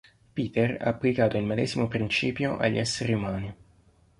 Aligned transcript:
Peter 0.33 0.77
ha 0.81 0.89
applicato 0.89 1.37
il 1.37 1.43
medesimo 1.43 1.87
principio 1.87 2.57
agli 2.57 2.79
esseri 2.79 3.13
umani. 3.13 3.55